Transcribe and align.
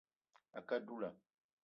A 0.57 0.61
kə 0.67 0.73
á 0.79 0.83
dula 0.87 1.09